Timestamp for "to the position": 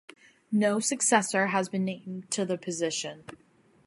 2.31-3.23